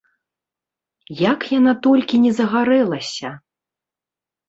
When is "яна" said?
1.59-1.73